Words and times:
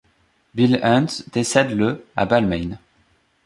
Bill 0.55 0.79
Hunt 0.81 1.25
décède 1.31 1.77
le 1.77 2.03
à 2.15 2.25
Balmain. 2.25 2.79